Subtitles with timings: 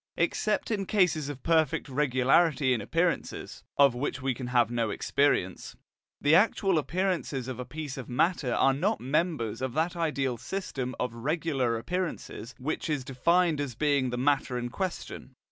[0.17, 5.75] Except in cases of perfect regularity in appearances (of which we can have no experience),
[6.19, 10.95] the actual appearances of a piece of matter are not members of that ideal system
[10.99, 15.35] of regular appearances which is defined as being the matter in question.